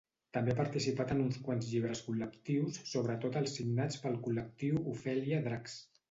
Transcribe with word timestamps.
També 0.35 0.51
ha 0.53 0.57
participat 0.59 1.11
en 1.15 1.19
uns 1.25 1.35
quants 1.47 1.67
llibres 1.73 2.01
col·lectius, 2.07 2.79
sobretot 2.91 3.37
als 3.41 3.53
signats 3.59 3.99
pel 4.07 4.17
col·lectiu 4.29 4.81
Ofèlia 4.93 5.43
Dracs. 5.49 5.77